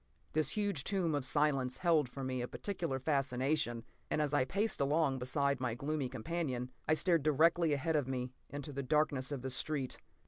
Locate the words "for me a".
2.09-2.47